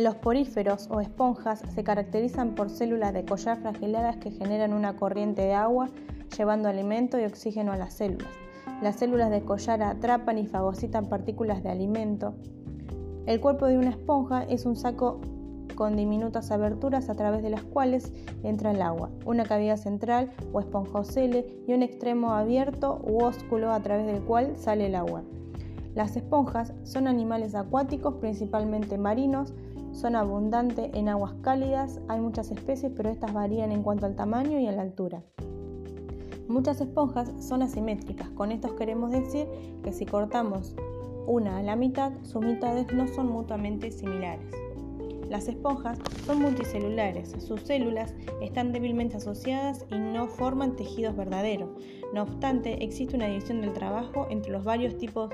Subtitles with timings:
[0.00, 5.42] Los poríferos o esponjas se caracterizan por células de collar fragiladas que generan una corriente
[5.42, 5.90] de agua
[6.38, 8.30] llevando alimento y oxígeno a las células.
[8.80, 12.32] Las células de collar atrapan y fagocitan partículas de alimento.
[13.26, 15.20] El cuerpo de una esponja es un saco
[15.74, 18.10] con diminutas aberturas a través de las cuales
[18.42, 23.80] entra el agua, una cavidad central o esponjocele y un extremo abierto u ósculo a
[23.80, 25.24] través del cual sale el agua.
[25.94, 29.52] Las esponjas son animales acuáticos, principalmente marinos,
[29.92, 34.58] son abundantes en aguas cálidas, hay muchas especies, pero estas varían en cuanto al tamaño
[34.58, 35.22] y a la altura.
[36.48, 39.46] Muchas esponjas son asimétricas, con esto queremos decir
[39.84, 40.74] que si cortamos
[41.26, 44.50] una a la mitad, sus mitades no son mutuamente similares.
[45.28, 45.96] Las esponjas
[46.26, 51.70] son multicelulares, sus células están débilmente asociadas y no forman tejidos verdaderos.
[52.12, 55.30] No obstante, existe una división del trabajo entre los varios tipos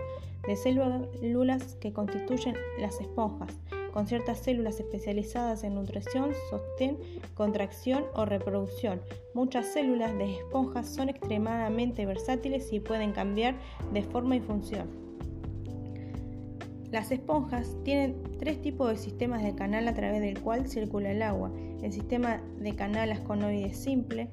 [0.47, 3.59] de células que constituyen las esponjas,
[3.97, 6.99] con ciertas células especializadas en nutrición, sostén,
[7.33, 9.01] contracción o reproducción.
[9.33, 13.55] Muchas células de esponjas son extremadamente versátiles y pueden cambiar
[13.95, 14.87] de forma y función.
[16.93, 21.23] Las esponjas tienen tres tipos de sistemas de canal a través del cual circula el
[21.23, 21.51] agua.
[21.83, 24.29] El sistema de canal asconoide simple,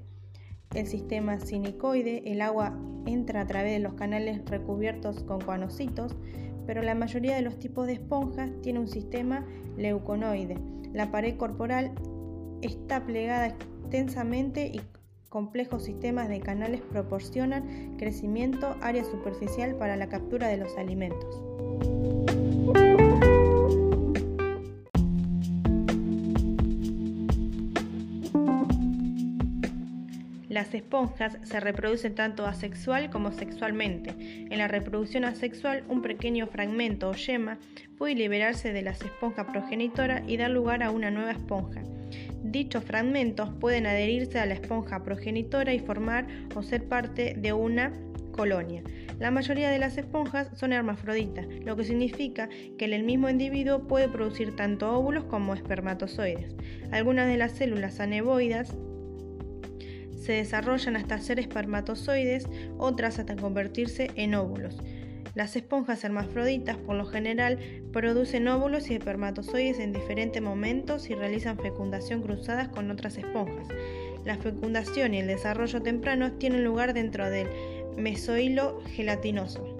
[0.74, 6.16] el sistema sinicoide, el agua entra a través de los canales recubiertos con coanocitos,
[6.66, 9.46] pero la mayoría de los tipos de esponjas tiene un sistema
[9.78, 10.58] leuconoide.
[10.94, 11.92] La pared corporal
[12.62, 14.82] está plegada extensamente y
[15.30, 22.23] complejos sistemas de canales proporcionan crecimiento área superficial para la captura de los alimentos.
[30.64, 34.12] Las esponjas se reproducen tanto asexual como sexualmente.
[34.50, 37.58] En la reproducción asexual, un pequeño fragmento o yema
[37.98, 41.82] puede liberarse de las esponjas progenitora y dar lugar a una nueva esponja.
[42.44, 47.92] Dichos fragmentos pueden adherirse a la esponja progenitora y formar o ser parte de una
[48.32, 48.84] colonia.
[49.20, 54.08] La mayoría de las esponjas son hermafroditas, lo que significa que el mismo individuo puede
[54.08, 56.56] producir tanto óvulos como espermatozoides.
[56.92, 58.78] Algunas de las células aneboidas
[60.24, 62.48] se desarrollan hasta ser espermatozoides,
[62.78, 64.78] otras hasta convertirse en óvulos.
[65.36, 67.60] Las esponjas hermafroditas por lo general
[67.92, 73.68] producen óvulos y espermatozoides en diferentes momentos y realizan fecundación cruzadas con otras esponjas.
[74.24, 77.48] La fecundación y el desarrollo temprano tienen lugar dentro del
[77.98, 79.78] mesohilo gelatinoso.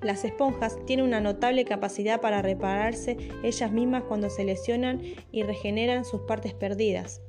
[0.00, 6.04] Las esponjas tienen una notable capacidad para repararse ellas mismas cuando se lesionan y regeneran
[6.04, 7.20] sus partes perdidas.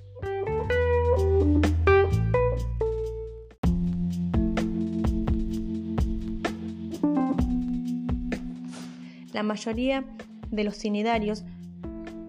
[9.33, 10.05] La mayoría
[10.51, 11.43] de los cinidarios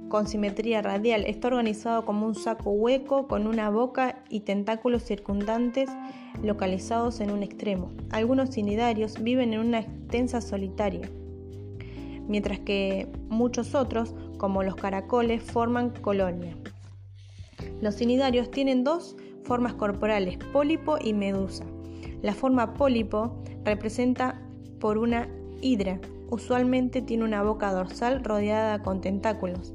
[0.09, 5.91] con simetría radial está organizado como un saco hueco con una boca y tentáculos circundantes
[6.43, 7.93] localizados en un extremo.
[8.11, 11.11] Algunos cinidarios viven en una extensa solitaria,
[12.27, 16.57] mientras que muchos otros, como los caracoles, forman colonia.
[17.83, 21.65] Los cinidarios tienen dos formas corporales, pólipo y medusa.
[22.23, 24.41] La forma pólipo representa
[24.81, 25.29] por una
[25.61, 26.01] hidra
[26.35, 29.73] Usualmente tiene una boca dorsal rodeada con tentáculos.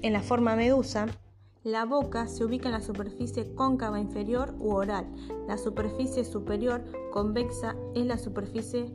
[0.00, 1.04] En la forma medusa,
[1.64, 5.04] la boca se ubica en la superficie cóncava inferior u oral.
[5.46, 6.82] La superficie superior
[7.12, 8.90] convexa es la superficie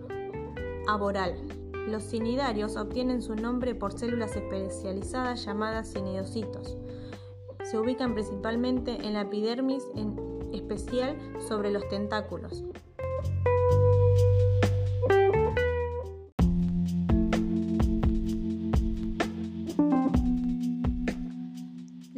[0.87, 1.35] aboral.
[1.87, 6.79] Los cinidarios obtienen su nombre por células especializadas llamadas cinidocitos.
[7.63, 10.15] Se ubican principalmente en la epidermis, en
[10.51, 11.15] especial
[11.47, 12.63] sobre los tentáculos.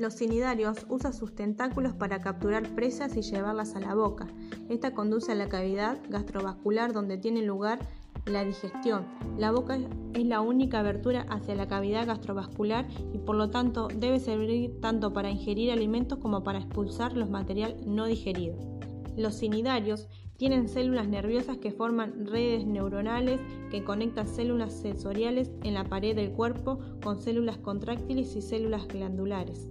[0.04, 4.28] Los cinidarios usan sus tentáculos para capturar presas y llevarlas a la boca.
[4.68, 7.80] Esta conduce a la cavidad gastrovascular donde tiene lugar
[8.26, 9.06] la digestión.
[9.38, 9.80] La boca
[10.14, 15.14] es la única abertura hacia la cavidad gastrovascular y por lo tanto debe servir tanto
[15.14, 18.58] para ingerir alimentos como para expulsar los material no digerido.
[19.16, 23.40] Los cinidarios tienen células nerviosas que forman redes neuronales
[23.72, 29.70] que conectan células sensoriales en la pared del cuerpo con células contráctiles y células glandulares.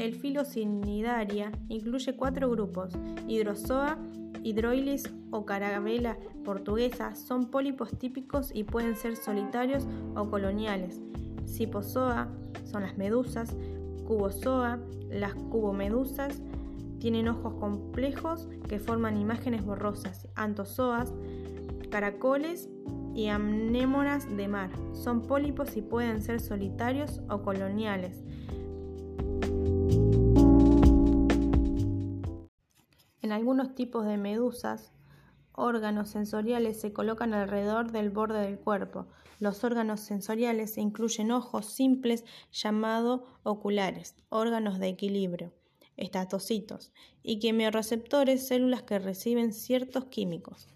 [0.00, 2.94] El filocinidaria incluye cuatro grupos:
[3.28, 3.98] Hidrozoa,
[4.42, 9.86] Hidroilis o Carabela portuguesa son pólipos típicos y pueden ser solitarios
[10.16, 11.02] o coloniales.
[11.46, 12.28] Cipozoa
[12.64, 13.54] son las medusas,
[14.06, 14.78] Cubozoa,
[15.10, 16.40] las cubomedusas,
[16.98, 21.12] Tienen ojos complejos que forman imágenes borrosas, antozoas,
[21.90, 22.70] caracoles
[23.14, 24.70] y anémonas de mar.
[24.94, 28.24] Son pólipos y pueden ser solitarios o coloniales.
[33.30, 34.90] En algunos tipos de medusas,
[35.52, 39.06] órganos sensoriales se colocan alrededor del borde del cuerpo.
[39.38, 45.52] Los órganos sensoriales incluyen ojos simples llamados oculares, órganos de equilibrio,
[45.96, 46.92] estatocitos,
[47.22, 50.66] y quimiorreceptores, células que reciben ciertos químicos.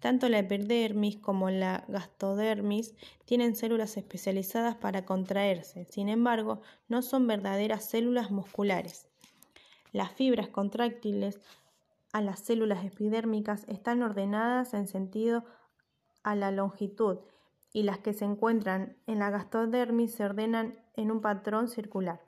[0.00, 2.96] Tanto la epidermis como la gastodermis
[3.26, 9.06] tienen células especializadas para contraerse, sin embargo, no son verdaderas células musculares.
[9.92, 11.38] Las fibras contráctiles
[12.12, 15.44] a las células epidérmicas están ordenadas en sentido
[16.22, 17.18] a la longitud
[17.72, 22.20] y las que se encuentran en la gastodermis se ordenan en un patrón circular.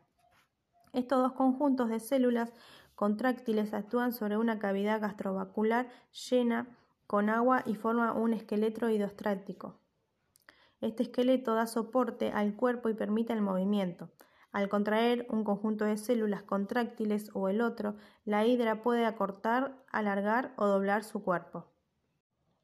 [0.93, 2.53] Estos dos conjuntos de células
[2.95, 5.89] contráctiles actúan sobre una cavidad gastrovascular
[6.31, 6.67] llena
[7.07, 9.79] con agua y forma un esqueleto hidrostático.
[10.81, 14.11] Este esqueleto da soporte al cuerpo y permite el movimiento.
[14.55, 20.55] Al contraer un conjunto de células contráctiles o el otro, la hidra puede acortar, alargar
[20.56, 21.65] o doblar su cuerpo.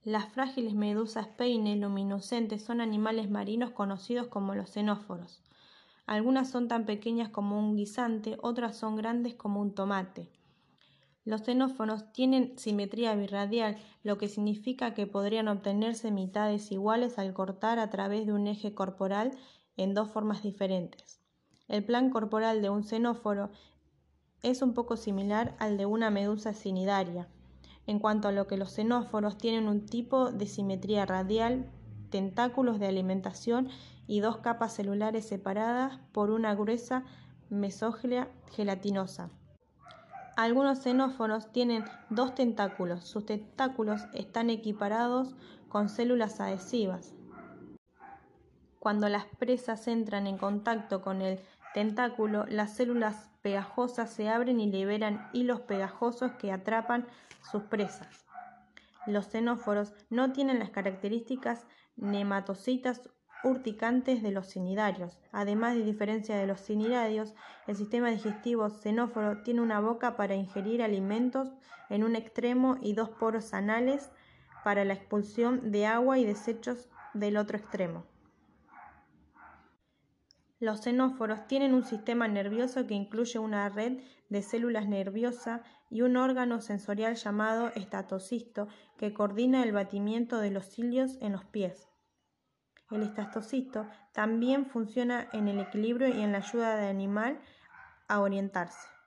[0.04, 5.42] Las frágiles medusas peine luminescentes son animales marinos conocidos como los xenóforos.
[6.06, 10.30] Algunas son tan pequeñas como un guisante, otras son grandes como un tomate.
[11.24, 17.80] Los xenóforos tienen simetría birradial, lo que significa que podrían obtenerse mitades iguales al cortar
[17.80, 19.32] a través de un eje corporal
[19.76, 21.19] en dos formas diferentes.
[21.70, 23.50] El plan corporal de un xenóforo
[24.42, 27.28] es un poco similar al de una medusa cinidaria,
[27.86, 31.70] en cuanto a lo que los xenóforos tienen un tipo de simetría radial,
[32.10, 33.68] tentáculos de alimentación
[34.08, 37.04] y dos capas celulares separadas por una gruesa
[37.50, 39.30] mesoglia gelatinosa.
[40.36, 43.04] Algunos xenóforos tienen dos tentáculos.
[43.04, 45.36] Sus tentáculos están equiparados
[45.68, 47.14] con células adhesivas.
[48.80, 51.38] Cuando las presas entran en contacto con el
[51.74, 57.06] tentáculo, las células pegajosas se abren y liberan hilos pegajosos que atrapan
[57.50, 58.26] sus presas.
[59.06, 63.10] Los xenóforos no tienen las características nematocitas
[63.42, 65.18] urticantes de los cinidarios.
[65.32, 67.34] Además, de diferencia de los cinidarios,
[67.66, 71.48] el sistema digestivo xenóforo tiene una boca para ingerir alimentos
[71.88, 74.10] en un extremo y dos poros anales
[74.64, 78.04] para la expulsión de agua y desechos del otro extremo.
[80.60, 86.18] Los xenóforos tienen un sistema nervioso que incluye una red de células nerviosas y un
[86.18, 88.68] órgano sensorial llamado estatocisto
[88.98, 91.88] que coordina el batimiento de los cilios en los pies.
[92.90, 97.40] El estatocisto también funciona en el equilibrio y en la ayuda del animal
[98.06, 98.99] a orientarse.